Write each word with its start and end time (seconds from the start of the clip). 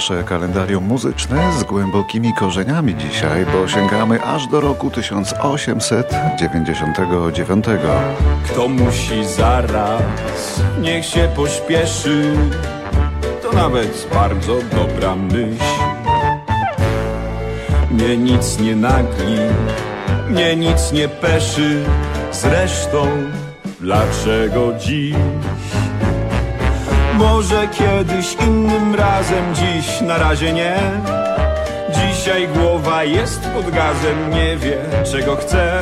nasze 0.00 0.24
kalendarium 0.24 0.84
muzyczne 0.84 1.52
z 1.58 1.64
głębokimi 1.64 2.34
korzeniami 2.34 2.96
dzisiaj, 2.96 3.46
bo 3.46 3.68
sięgamy 3.68 4.22
aż 4.22 4.46
do 4.46 4.60
roku 4.60 4.90
1899. 4.90 7.64
Kto 8.44 8.68
musi 8.68 9.24
zaraz, 9.24 10.02
niech 10.80 11.06
się 11.06 11.28
pośpieszy, 11.36 12.36
to 13.42 13.52
nawet 13.52 14.08
bardzo 14.14 14.56
dobra 14.76 15.16
myśl. 15.16 15.64
Mnie 17.90 18.16
nic 18.16 18.60
nie 18.60 18.76
nagli, 18.76 19.38
mnie 20.30 20.56
nic 20.56 20.92
nie 20.92 21.08
peszy, 21.08 21.84
zresztą 22.32 23.06
dlaczego 23.80 24.72
dziś? 24.78 25.14
Może 27.20 27.68
kiedyś 27.68 28.34
innym 28.46 28.94
razem, 28.94 29.54
dziś 29.54 30.00
na 30.00 30.18
razie 30.18 30.52
nie. 30.52 30.76
Dzisiaj 31.94 32.48
głowa 32.48 33.04
jest 33.04 33.40
pod 33.40 33.70
gazem, 33.70 34.30
nie 34.30 34.56
wie 34.56 34.78
czego 35.12 35.36
chce. 35.36 35.80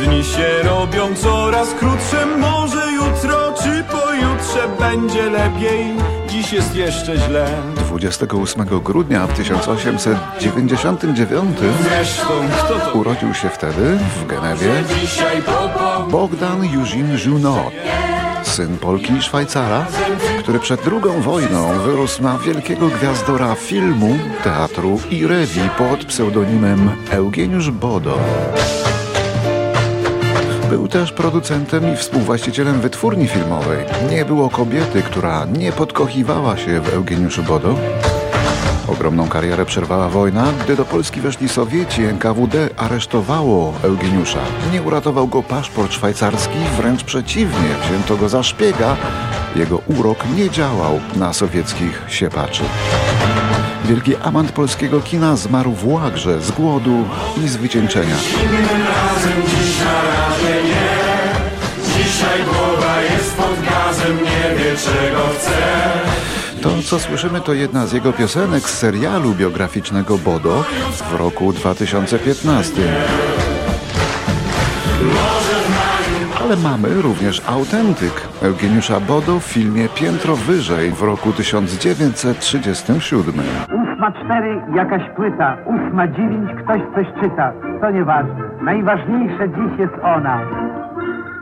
Dni 0.00 0.24
się 0.24 0.48
robią 0.62 1.14
coraz 1.14 1.74
krótsze, 1.74 2.26
może 2.26 2.92
jutro 2.92 3.54
czy 3.62 3.84
pojutrze 3.84 4.68
będzie 4.78 5.30
lepiej. 5.30 5.94
Dziś 6.28 6.52
jest 6.52 6.76
jeszcze 6.76 7.16
źle. 7.16 7.46
28 7.76 8.64
grudnia 8.82 9.26
w 9.26 9.32
1899 9.32 11.58
Zresztą 11.82 12.28
kto 12.58 12.74
to 12.78 12.92
urodził 12.92 13.34
się 13.34 13.48
wtedy 13.48 13.98
w 14.16 14.26
Genewie? 14.26 14.72
Bogdan 16.10 16.62
Eugene 16.62 17.18
Junot, 17.26 17.72
syn 18.42 18.78
Polki 18.78 19.12
i 19.12 19.22
Szwajcara, 19.22 19.86
który 20.44 20.60
przed 20.60 20.80
II 20.86 21.22
wojną 21.22 21.78
wyrósł 21.78 22.22
na 22.22 22.38
wielkiego 22.38 22.88
gwiazdora 22.88 23.54
filmu, 23.54 24.18
teatru 24.42 25.00
i 25.10 25.26
rewii 25.26 25.70
pod 25.78 26.04
pseudonimem 26.04 26.90
Eugeniusz 27.10 27.70
Bodo. 27.70 28.18
Był 30.70 30.88
też 30.88 31.12
producentem 31.12 31.92
i 31.92 31.96
współwłaścicielem 31.96 32.80
wytwórni 32.80 33.28
filmowej. 33.28 33.84
Nie 34.10 34.24
było 34.24 34.50
kobiety, 34.50 35.02
która 35.02 35.44
nie 35.44 35.72
podkochiwała 35.72 36.56
się 36.56 36.80
w 36.80 36.94
Eugeniuszu 36.94 37.42
Bodo. 37.42 37.74
Ogromną 38.94 39.28
karierę 39.28 39.66
przerwała 39.66 40.08
wojna, 40.08 40.44
gdy 40.64 40.76
do 40.76 40.84
Polski 40.84 41.20
weszli 41.20 41.48
Sowieci. 41.48 42.02
NKWD 42.02 42.68
aresztowało 42.76 43.74
Eugeniusza. 43.82 44.38
Nie 44.72 44.82
uratował 44.82 45.28
go 45.28 45.42
paszport 45.42 45.92
szwajcarski, 45.92 46.58
wręcz 46.76 47.04
przeciwnie, 47.04 47.68
wzięto 47.88 48.16
go 48.16 48.28
za 48.28 48.42
szpiega. 48.42 48.96
Jego 49.56 49.78
urok 49.86 50.18
nie 50.36 50.50
działał 50.50 51.00
na 51.16 51.32
sowieckich 51.32 52.02
siepaczy. 52.08 52.62
Wielki 53.84 54.16
amant 54.16 54.52
polskiego 54.52 55.00
kina 55.00 55.36
zmarł 55.36 55.72
w 55.72 55.86
łagrze 55.86 56.40
z 56.40 56.50
głodu 56.50 57.04
i 57.44 57.48
z 57.48 57.56
wycieńczenia. 57.56 58.16
Dzisiaj 61.96 62.44
głowa 62.44 63.02
jest 63.02 63.36
pod 63.36 63.60
gazem, 63.68 64.16
nie 64.16 64.56
wie 64.56 64.76
czego 64.76 65.20
chce. 65.38 66.33
To, 66.64 66.70
co 66.82 66.98
słyszymy, 66.98 67.40
to 67.40 67.52
jedna 67.52 67.86
z 67.86 67.92
jego 67.92 68.12
piosenek 68.12 68.62
z 68.62 68.78
serialu 68.78 69.34
biograficznego 69.34 70.18
Bodo 70.18 70.64
w 70.90 71.14
roku 71.18 71.52
2015. 71.52 72.82
Ale 76.44 76.56
mamy 76.56 77.02
również 77.02 77.42
autentyk 77.46 78.28
Eugeniusza 78.42 79.00
Bodo 79.00 79.40
w 79.40 79.44
filmie 79.44 79.88
Piętro 79.88 80.36
Wyżej 80.36 80.90
w 80.90 81.02
roku 81.02 81.32
1937. 81.32 83.34
Ósma 83.64 84.12
cztery 84.12 84.62
jakaś 84.74 85.02
płyta, 85.16 85.56
ósma 85.66 86.08
dziewięć 86.08 86.50
ktoś 86.62 86.80
coś 86.94 87.06
czyta. 87.22 87.52
To 87.80 87.90
nieważne. 87.90 88.50
Najważniejsze 88.62 89.48
dziś 89.48 89.78
jest 89.78 89.94
ona. 90.02 90.63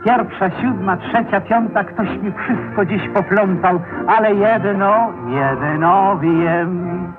Pierwsza, 0.03 0.49
siódma, 0.61 0.97
trzecia, 0.97 1.41
piąta, 1.41 1.83
ktoś 1.83 2.07
mi 2.07 2.31
wszystko 2.31 2.85
dziś 2.85 3.09
poplątał, 3.09 3.79
ale 4.07 4.35
jedno, 4.35 5.11
jedno 5.27 6.17
wiem. 6.19 7.13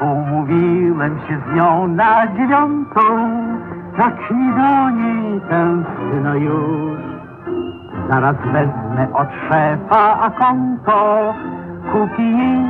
Umówiłem 0.00 1.18
się 1.18 1.38
z 1.38 1.56
nią 1.56 1.88
na 1.88 2.26
dziewiątą, 2.26 3.00
tak 3.96 4.30
mi 4.30 4.52
do 4.54 4.90
niej 4.90 5.40
tęskno 5.40 6.34
już. 6.34 7.00
Zaraz 8.08 8.36
wezmę 8.36 9.06
od 9.12 9.28
szefa 9.48 10.20
a 10.20 10.30
konto, 10.30 11.34
kupi 11.92 12.38
jej 12.38 12.66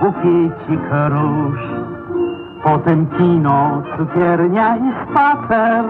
bukiecik 0.00 0.80
róż. 1.08 1.60
Potem 2.64 3.06
kino, 3.06 3.82
cukiernia 3.96 4.76
i 4.76 4.92
spacer, 5.02 5.84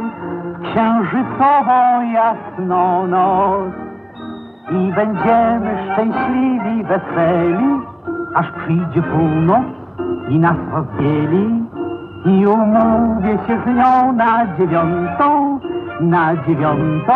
księżycową 0.63 2.11
jasną 2.13 3.07
noc. 3.07 3.73
I 4.71 4.93
będziemy 4.93 5.79
szczęśliwi, 5.85 6.85
weseli, 6.85 7.81
aż 8.35 8.47
przyjdzie 8.53 9.03
północ 9.03 9.67
i 10.29 10.39
nas 10.39 10.57
rozdzieli. 10.73 11.65
I 12.25 12.47
umówię 12.47 13.39
się 13.47 13.63
z 13.65 13.67
nią 13.67 14.13
na 14.13 14.57
dziewiątą, 14.59 15.59
na 16.01 16.37
dziewiątą, 16.47 17.15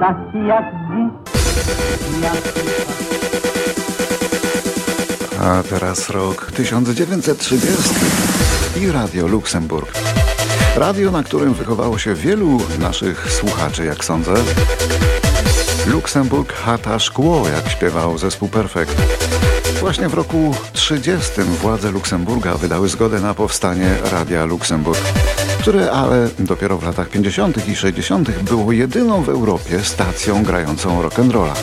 taki 0.00 0.46
jak 0.46 0.64
dziś. 0.64 1.26
A 5.42 5.62
teraz 5.70 6.10
rok 6.10 6.52
1930 6.52 7.94
i 8.80 8.92
Radio 8.92 9.26
Luksemburg. 9.26 9.92
Radio, 10.76 11.10
na 11.10 11.22
którym 11.22 11.54
wychowało 11.54 11.98
się 11.98 12.14
wielu 12.14 12.58
naszych 12.78 13.32
słuchaczy, 13.32 13.84
jak 13.84 14.04
sądzę. 14.04 14.34
Luksemburg 15.86 16.52
chata 16.52 16.98
szkło, 16.98 17.48
jak 17.48 17.68
śpiewał 17.68 18.18
zespół 18.18 18.48
Perfekt. 18.48 18.96
Właśnie 19.80 20.08
w 20.08 20.14
roku 20.14 20.54
30 20.72 21.42
władze 21.42 21.90
Luksemburga 21.90 22.54
wydały 22.54 22.88
zgodę 22.88 23.20
na 23.20 23.34
powstanie 23.34 23.94
Radia 24.12 24.44
Luksemburg, 24.44 25.00
które 25.60 25.92
ale 25.92 26.28
dopiero 26.38 26.78
w 26.78 26.84
latach 26.84 27.08
50. 27.08 27.68
i 27.68 27.76
60. 27.76 28.30
było 28.42 28.72
jedyną 28.72 29.22
w 29.22 29.28
Europie 29.28 29.80
stacją 29.84 30.42
grającą 30.42 31.02
rock'n'rolla. 31.02 31.54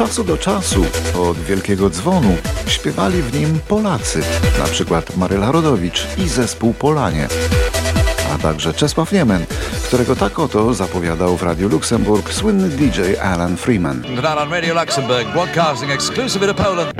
Od 0.00 0.06
czasu 0.06 0.24
do 0.24 0.38
czasu, 0.38 0.84
od 1.18 1.38
wielkiego 1.38 1.90
dzwonu, 1.90 2.36
śpiewali 2.66 3.22
w 3.22 3.34
nim 3.34 3.60
Polacy, 3.68 4.22
na 4.58 4.64
przykład 4.64 5.16
Maryla 5.16 5.52
Rodowicz 5.52 6.06
i 6.18 6.28
zespół 6.28 6.74
Polanie, 6.74 7.28
a 8.34 8.38
także 8.38 8.74
Czesław 8.74 9.12
Niemen, 9.12 9.46
którego 9.84 10.16
tak 10.16 10.38
oto 10.38 10.74
zapowiadał 10.74 11.36
w 11.36 11.42
Radiu 11.42 11.68
Luksemburg 11.68 12.32
słynny 12.32 12.68
DJ 12.68 13.00
Alan 13.22 13.56
Freeman. 13.56 14.02
Tonight 14.02 14.38
on 14.38 14.50
Radio 14.50 14.74
Luxembourg, 14.74 15.32
broadcasting 15.32 15.92
exclusively 15.92 16.54
to 16.54 16.62
Poland. 16.64 16.92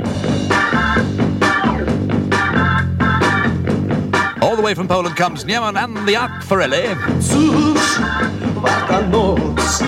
All 4.41 4.55
the 4.55 4.63
way 4.63 4.75
from 4.75 4.87
Poland 4.87 5.15
comes 5.17 5.45
Nieman 5.45 5.77
and 5.77 5.97
the 6.07 6.19
Akfarelli. 6.19 6.95
Cóż, 7.31 7.99
warta 8.55 9.01
noc, 9.01 9.83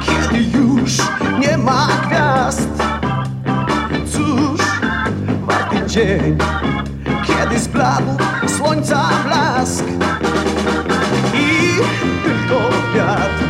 kiedy 0.00 0.58
już 0.58 0.92
nie 1.40 1.58
ma 1.58 1.88
gwiazd. 2.06 2.31
Dzień, 5.92 6.38
kiedy 7.26 7.58
zbladł 7.58 8.16
słońca 8.46 9.08
blask. 9.24 9.84
I 11.34 11.76
tylko 12.24 12.60
wiatr 12.94 13.44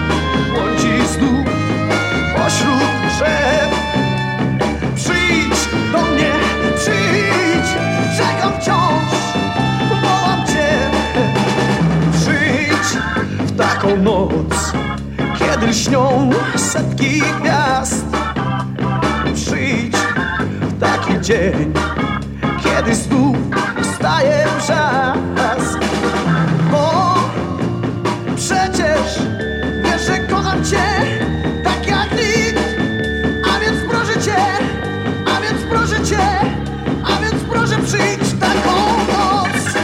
błądzi 0.53 1.07
znów 1.07 1.47
pośród 2.37 2.91
drzew. 3.09 3.71
Przyjdź 4.95 5.69
do 5.93 5.99
mnie, 5.99 6.33
przyjdź, 6.77 7.69
czekam 8.17 8.53
wciąż, 8.61 9.13
wołam 10.03 10.47
cię. 10.47 10.91
Przyjdź 12.13 13.03
w 13.39 13.57
taką 13.57 13.97
noc, 13.97 14.73
kiedy 15.39 15.67
lśnią 15.67 16.31
setki 16.57 17.23
gwiazd. 17.41 18.05
Przyjdź 19.35 19.97
w 20.61 20.81
taki 20.81 21.21
dzień, 21.21 21.73
kiedy 22.65 22.95
znów 22.95 23.37
staje 23.95 24.47
brzask. 24.57 25.79
Bo 26.71 27.15
przecież 28.37 29.19
wiesz, 29.85 30.03
że 30.07 30.19
kocham 30.19 30.65
cię 30.65 30.85
tak 31.65 31.87
jak 31.87 32.11
nikt. 32.13 32.63
A 33.55 33.61
więc 33.61 33.91
proszę 33.91 34.21
cię, 34.21 34.37
a 35.37 35.41
więc 35.41 35.63
proszę 35.71 36.05
cię, 36.05 36.29
a 37.05 37.21
więc 37.23 37.43
proszę 37.51 37.79
przyjdź 37.87 38.41
taką 38.41 38.75
noc. 39.07 39.77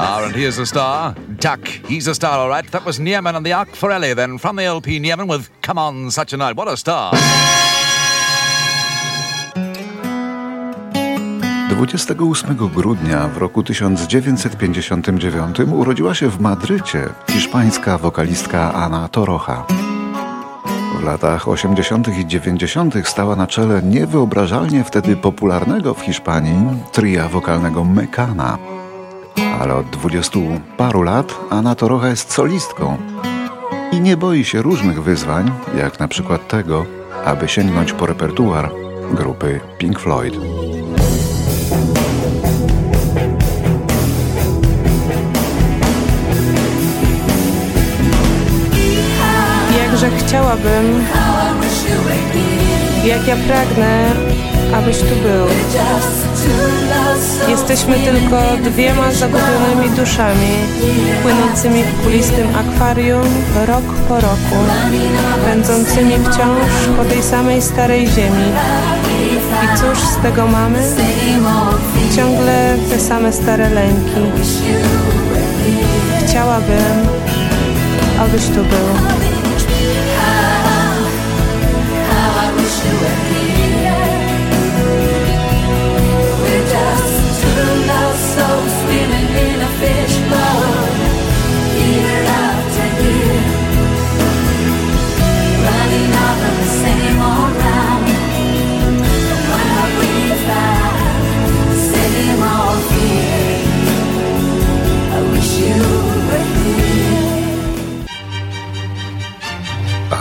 Ah, 0.00 0.24
and 0.24 0.36
here's 0.36 0.56
the 0.56 0.66
star, 0.66 1.14
Duck. 1.28 1.68
He's 1.88 2.08
a 2.08 2.14
star, 2.14 2.38
all 2.38 2.48
right. 2.48 2.70
That 2.70 2.84
was 2.84 2.98
Nieman 2.98 3.36
and 3.36 3.46
the 3.46 3.52
Akfarelli 3.52 4.14
then 4.14 4.38
from 4.38 4.56
the 4.56 4.64
LP 4.64 5.00
Nieman 5.00 5.28
with 5.28 5.50
Come 5.62 5.78
On 5.78 6.10
Such 6.10 6.32
a 6.32 6.36
Night. 6.36 6.56
What 6.56 6.68
a 6.68 6.76
star. 6.76 7.12
28 11.78 12.56
grudnia 12.56 13.28
w 13.28 13.36
roku 13.36 13.62
1959 13.62 15.60
urodziła 15.60 16.14
się 16.14 16.30
w 16.30 16.40
Madrycie 16.40 17.08
hiszpańska 17.30 17.98
wokalistka 17.98 18.74
Ana 18.74 19.08
Torocha. 19.08 19.66
W 21.00 21.04
latach 21.04 21.48
80. 21.48 22.08
i 22.18 22.26
90. 22.26 22.94
stała 23.04 23.36
na 23.36 23.46
czele 23.46 23.82
niewyobrażalnie 23.82 24.84
wtedy 24.84 25.16
popularnego 25.16 25.94
w 25.94 26.00
Hiszpanii 26.00 26.66
tria 26.92 27.28
wokalnego 27.28 27.84
Mekana. 27.84 28.58
Ale 29.60 29.74
od 29.74 29.90
dwudziestu 29.90 30.42
paru 30.76 31.02
lat 31.02 31.38
Ana 31.50 31.74
Torocha 31.74 32.08
jest 32.08 32.32
solistką 32.32 32.96
i 33.92 34.00
nie 34.00 34.16
boi 34.16 34.44
się 34.44 34.62
różnych 34.62 35.02
wyzwań, 35.02 35.50
jak 35.76 36.00
na 36.00 36.08
przykład 36.08 36.48
tego, 36.48 36.86
aby 37.24 37.48
sięgnąć 37.48 37.92
po 37.92 38.06
repertuar 38.06 38.70
grupy 39.14 39.60
Pink 39.78 39.98
Floyd. 39.98 40.34
Chciałabym, 50.28 51.04
jak 53.04 53.26
ja 53.28 53.36
pragnę, 53.36 54.10
abyś 54.74 54.98
tu 54.98 55.04
był. 55.04 55.46
Jesteśmy 57.48 57.94
tylko 57.98 58.40
dwiema 58.70 59.12
zagubionymi 59.12 59.96
duszami, 59.96 60.52
płynącymi 61.22 61.82
w 61.82 62.02
kulistym 62.02 62.46
akwarium 62.56 63.24
rok 63.66 63.84
po 64.08 64.14
roku, 64.14 64.58
pędzącymi 65.44 66.14
wciąż 66.18 66.96
po 66.96 67.04
tej 67.04 67.22
samej 67.22 67.62
starej 67.62 68.06
ziemi. 68.06 68.52
I 69.64 69.78
cóż 69.78 69.98
z 69.98 70.22
tego 70.22 70.46
mamy? 70.46 70.78
Ciągle 72.16 72.76
te 72.90 73.00
same 73.00 73.32
stare 73.32 73.70
lęki. 73.70 74.42
Chciałabym, 76.26 77.06
abyś 78.18 78.46
tu 78.46 78.54
był. 78.54 79.27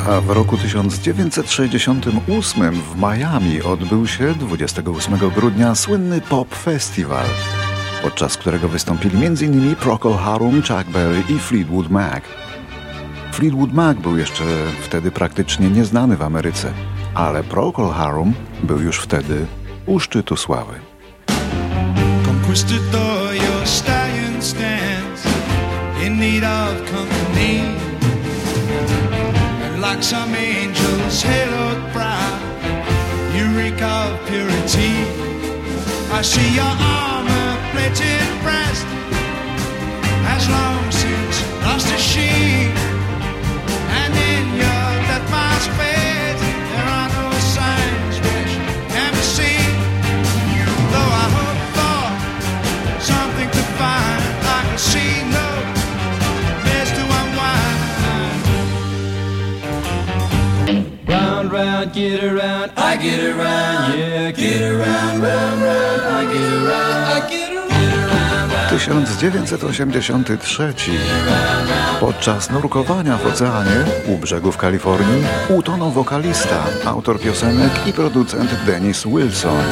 A 0.07 0.21
w 0.21 0.30
roku 0.30 0.57
1968 0.57 2.71
w 2.71 2.95
Miami 2.95 3.62
odbył 3.62 4.07
się 4.07 4.33
28 4.33 5.18
grudnia 5.36 5.75
słynny 5.75 6.21
Pop 6.21 6.56
Festival, 6.56 7.25
podczas 8.04 8.38
którego 8.38 8.68
wystąpili 8.68 9.25
m.in. 9.25 9.75
Procol 9.75 10.13
Harum, 10.13 10.62
Chuck 10.62 10.89
Berry 10.89 11.24
i 11.30 11.39
Fleetwood 11.39 11.89
Mac. 11.89 12.24
Fleetwood 13.31 13.74
Mac 13.74 13.98
był 13.98 14.18
jeszcze 14.18 14.44
wtedy 14.81 15.12
praktycznie 15.12 15.69
nieznany 15.69 16.18
w 16.18 16.21
Ameryce, 16.21 16.74
ale 17.13 17.44
Procol 17.44 17.92
Harum 17.92 18.33
był 18.63 18.80
już 18.80 19.00
wtedy 19.00 19.45
u 19.86 20.00
szczytu 20.00 20.38
sławy. 20.38 20.74
Conquistador, 22.25 23.33
your 23.33 23.68
stallion 23.68 24.42
stands 24.42 25.24
in 26.06 26.19
need 26.19 26.44
of 26.44 27.17
like 29.98 30.04
some 30.04 30.36
angel's 30.36 31.24
haloed 31.24 31.92
brow, 31.92 32.40
reek 33.58 33.82
of 33.82 34.28
purity. 34.28 34.94
I 36.12 36.22
see 36.22 36.54
your 36.54 36.66
armor 36.66 37.58
plated 37.72 38.30
breast 38.44 38.86
has 40.30 40.48
long 40.50 40.92
since 40.92 41.42
lost 41.64 41.92
its 41.92 42.04
sheen. 42.04 42.97
Round, 61.78 61.78
round, 61.78 61.94
get 61.94 62.24
around, 62.24 62.72
I 62.76 62.98
get 62.98 63.24
around, 63.24 64.00
yeah, 64.00 64.32
get 64.32 64.62
around, 64.62 65.22
round, 65.22 65.62
round, 65.62 66.02
I 66.02 66.26
get 66.34 66.54
around, 66.54 67.06
I 67.06 67.20
get 67.30 67.52
around. 67.52 67.68
1983 68.70 70.74
podczas 72.00 72.50
nurkowania 72.50 73.18
w 73.18 73.26
oceanie 73.26 73.86
u 74.08 74.18
brzegów 74.18 74.58
Kalifornii 74.58 75.24
utonął 75.50 75.92
wokalista, 75.92 76.64
autor 76.86 77.20
piosenek 77.20 77.88
i 77.88 77.94
producent 77.94 78.52
Dennis 78.66 79.06
Wilson. 79.06 79.64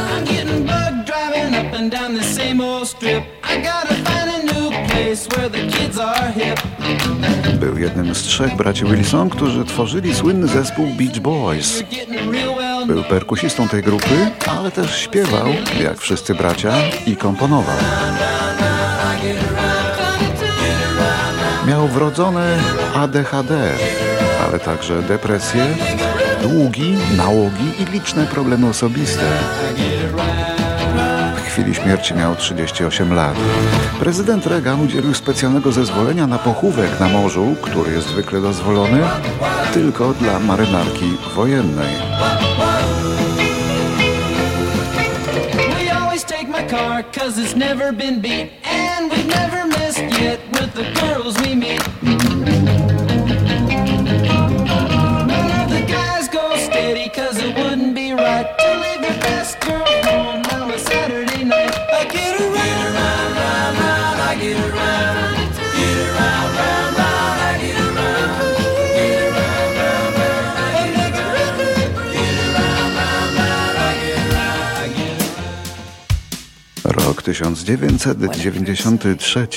Był 7.60 7.78
jednym 7.78 8.16
z 8.16 8.24
trzech 8.24 8.56
braci 8.56 8.86
Wilson, 8.86 9.30
którzy 9.30 9.66
tworzyli 9.66 10.16
słynny 10.16 10.48
zespół 10.48 10.88
Beach 10.88 11.20
Boys. 11.20 11.84
Był 12.88 13.04
perkusistą 13.04 13.68
tej 13.68 13.84
grupy, 13.84 14.32
ale 14.48 14.72
też 14.72 15.00
śpiewał, 15.00 15.48
jak 15.84 15.98
wszyscy 15.98 16.36
bracia, 16.36 16.74
i 17.08 17.16
komponował. 17.16 17.78
Miał 21.68 21.88
wrodzone 21.88 22.58
ADHD, 22.96 23.72
ale 24.48 24.60
także 24.60 25.02
depresję, 25.02 25.66
długi, 26.42 26.98
nałogi 27.18 27.72
i 27.80 27.86
liczne 27.86 28.26
problemy 28.26 28.68
osobiste. 28.68 29.32
Chwili 31.56 31.76
śmierci 31.76 32.14
miał 32.14 32.36
38 32.36 33.14
lat. 33.14 33.36
Prezydent 34.00 34.48
Reagan 34.48 34.82
udzielił 34.82 35.14
specjalnego 35.14 35.72
zezwolenia 35.72 36.28
na 36.28 36.38
pochówek 36.38 37.00
na 37.00 37.10
morzu, 37.10 37.56
który 37.62 37.92
jest 37.92 38.08
zwykle 38.08 38.42
dozwolony 38.42 39.00
tylko 39.74 40.14
dla 40.14 40.40
marynarki 40.40 41.18
wojennej. 41.36 41.96
Car 46.70 47.04
cause 47.12 47.38
it's 47.38 47.56
never 47.56 47.94
been 47.94 48.22
beat. 48.22 48.50
And 48.64 49.12
we've 49.12 49.28
never 49.28 49.68
missed 49.68 50.22
yet 50.22 50.40
with 50.52 50.74
the 50.74 50.84
girls 51.00 51.38
we 51.42 51.56
meet. 51.56 51.85
Rok 76.84 77.22
1993. 77.22 79.48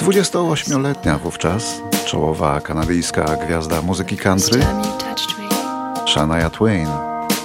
28-letnia 0.00 1.18
wówczas 1.18 1.80
czołowa 2.06 2.60
kanadyjska 2.60 3.36
gwiazda 3.46 3.82
muzyki 3.82 4.16
country 4.16 4.60
Shania 6.06 6.50
Twain 6.50 6.88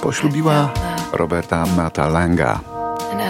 poślubiła 0.02 0.70
Roberta 1.12 1.66
Mata 1.76 2.08
Langa, 2.08 2.60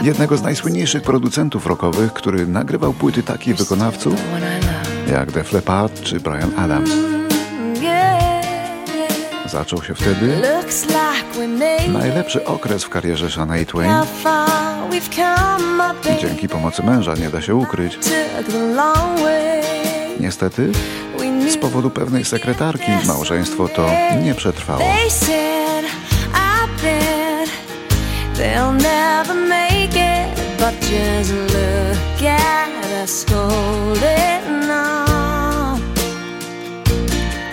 jednego 0.02 0.36
z 0.36 0.42
najsłynniejszych 0.42 1.02
producentów 1.02 1.66
rockowych, 1.66 2.12
który 2.12 2.46
nagrywał 2.46 2.92
płyty 2.92 3.22
takich 3.22 3.56
wykonawców 3.56 4.14
jak 5.10 5.32
Def 5.32 5.52
Leppard 5.52 6.02
czy 6.02 6.20
Brian 6.20 6.50
Adams. 6.56 6.90
Zaczął 9.46 9.82
się 9.82 9.94
wtedy 9.94 10.42
najlepszy 11.92 12.44
okres 12.44 12.84
w 12.84 12.88
karierze 12.88 13.30
Shania 13.30 13.64
Twain. 13.64 13.90
and 13.90 14.06
Dzięki 16.20 16.48
pomocy 16.48 16.82
męża 16.82 17.14
nie 17.14 17.30
da 17.30 17.42
się 17.42 17.54
ukryć. 17.54 17.98
Niestety, 20.20 20.72
z 21.50 21.56
powodu 21.56 21.90
pewnej 21.90 22.24
sekretarki 22.24 22.92
małżeństwo 23.06 23.68
to 23.68 23.90
nie 24.22 24.34
przetrwało. 24.34 24.80
I. 28.80 28.97
But 30.68 30.82
just 30.82 31.32
look 31.32 32.22
at 32.22 32.84
us 33.00 33.24
holding 33.26 34.68
on. 34.68 35.80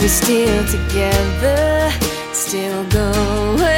We're 0.02 0.10
still 0.10 0.66
together, 0.68 1.92
still 2.34 2.84
going 2.90 3.75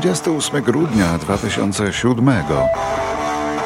28 0.00 0.62
grudnia 0.62 1.18
2007 1.18 2.30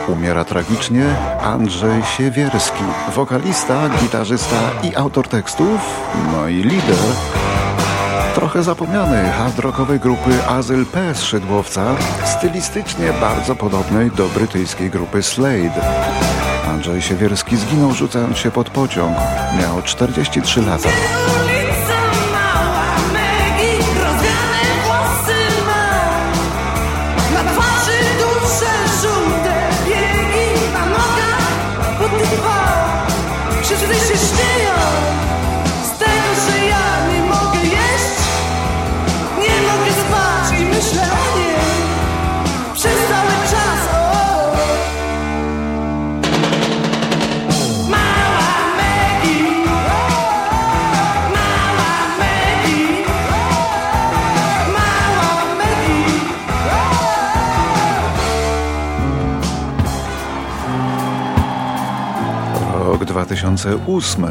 umiera 0.09 0.45
tragicznie 0.45 1.05
Andrzej 1.43 2.03
Siewierski, 2.17 2.85
wokalista, 3.15 3.89
gitarzysta 3.89 4.57
i 4.83 4.97
autor 4.97 5.29
tekstów, 5.29 5.81
no 6.33 6.49
i 6.49 6.55
lider 6.55 6.97
trochę 8.35 8.63
zapomnianej 8.63 9.31
hard 9.31 9.59
rockowej 9.59 10.01
grupy 10.01 10.47
Azyl 10.49 10.87
P 10.87 11.15
Szydłowca, 11.15 11.97
stylistycznie 12.25 13.13
bardzo 13.21 13.55
podobnej 13.55 14.11
do 14.11 14.29
brytyjskiej 14.29 14.91
grupy 14.91 15.23
Slade. 15.23 15.81
Andrzej 16.69 17.03
Siewierski 17.03 17.57
zginął 17.57 17.93
rzucając 17.93 18.39
się 18.39 18.51
pod 18.51 18.71
pociąg. 18.71 19.17
Miał 19.61 19.83
43 19.83 20.63
lata. 20.63 20.89
2008. 63.15 64.27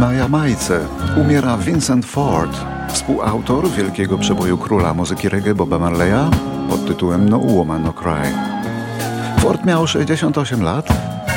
Na 0.00 0.12
Jamajce 0.12 0.80
umiera 1.16 1.56
Vincent 1.56 2.06
Ford, 2.06 2.56
współautor 2.88 3.70
wielkiego 3.70 4.18
przeboju 4.18 4.58
króla 4.58 4.94
muzyki 4.94 5.28
reggae 5.28 5.54
Boba 5.54 5.78
Marleya 5.78 6.30
pod 6.70 6.86
tytułem 6.86 7.28
No 7.28 7.38
Woman 7.38 7.82
No 7.82 7.92
Cry. 7.92 8.32
Ford 9.38 9.64
miał 9.64 9.86
68 9.86 10.62
lat, 10.62 10.88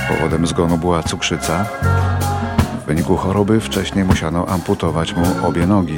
powodem 0.08 0.48
zgonu 0.48 0.78
była 0.78 1.04
cukrzyca. 1.04 1.66
W 2.84 2.86
wyniku 2.86 3.18
choroby 3.18 3.60
wcześniej 3.60 4.06
musiano 4.06 4.48
amputować 4.48 5.16
mu 5.16 5.48
obie 5.48 5.68
nogi. 5.68 5.98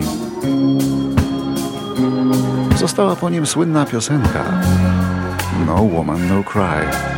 Została 2.76 3.16
po 3.16 3.30
nim 3.30 3.46
słynna 3.46 3.86
piosenka 3.86 4.44
No 5.68 5.76
Woman 5.76 6.28
No 6.30 6.44
Cry 6.44 7.17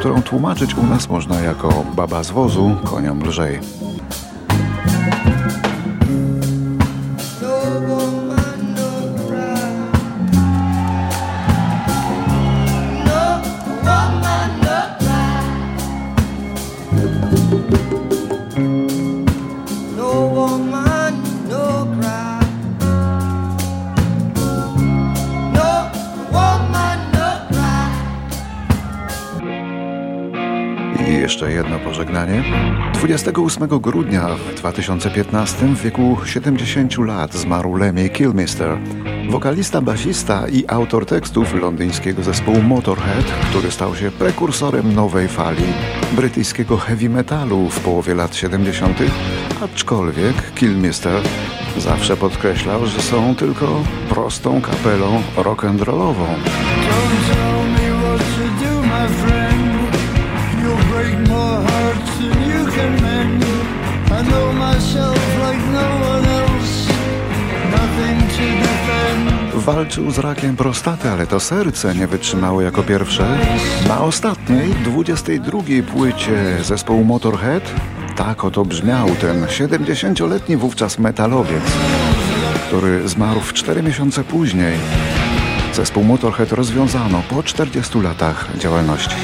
którą 0.00 0.22
tłumaczyć 0.22 0.74
u 0.74 0.86
nas 0.86 1.08
można 1.08 1.40
jako 1.40 1.84
baba 1.96 2.22
z 2.22 2.30
wozu 2.30 2.76
koniom 2.84 3.22
lżej. 3.22 3.60
Jeszcze 31.40 31.56
jedno 31.56 31.78
pożegnanie. 31.78 32.44
28 32.94 33.68
grudnia 33.68 34.28
w 34.28 34.54
2015 34.54 35.66
w 35.66 35.82
wieku 35.82 36.16
70 36.24 36.98
lat 36.98 37.34
zmarł 37.34 37.76
Lemmy 37.76 38.08
Kilmister, 38.08 38.78
wokalista, 39.30 39.80
basista 39.80 40.48
i 40.48 40.64
autor 40.68 41.06
tekstów 41.06 41.54
londyńskiego 41.54 42.22
zespołu 42.22 42.62
Motorhead, 42.62 43.24
który 43.50 43.70
stał 43.70 43.96
się 43.96 44.10
prekursorem 44.10 44.94
nowej 44.94 45.28
fali 45.28 45.64
brytyjskiego 46.12 46.76
heavy 46.76 47.08
metalu 47.08 47.68
w 47.70 47.80
połowie 47.80 48.14
lat 48.14 48.36
70., 48.36 48.98
aczkolwiek 49.64 50.54
Kilmister 50.54 51.22
zawsze 51.78 52.16
podkreślał, 52.16 52.86
że 52.86 53.02
są 53.02 53.34
tylko 53.34 53.82
prostą 54.08 54.60
kapelą 54.60 55.22
rock'n'rollową. 55.36 56.26
Walczył 69.60 70.10
z 70.10 70.18
rakiem 70.18 70.56
prostaty, 70.56 71.10
ale 71.10 71.26
to 71.26 71.40
serce 71.40 71.94
nie 71.94 72.06
wytrzymało 72.06 72.60
jako 72.60 72.82
pierwsze. 72.82 73.38
Na 73.88 74.00
ostatniej, 74.00 74.70
22 74.84 75.60
płycie 75.92 76.56
zespołu 76.62 77.04
Motorhead 77.04 77.62
tak 78.16 78.44
oto 78.44 78.64
brzmiał 78.64 79.08
ten 79.20 79.44
70-letni 79.44 80.56
wówczas 80.56 80.98
metalowiec, 80.98 81.62
który 82.66 83.08
zmarł 83.08 83.40
w 83.40 83.52
4 83.52 83.82
miesiące 83.82 84.24
później. 84.24 84.78
Zespół 85.72 86.04
Motorhead 86.04 86.52
rozwiązano 86.52 87.22
po 87.30 87.42
40 87.42 88.00
latach 88.00 88.48
działalności. 88.58 89.16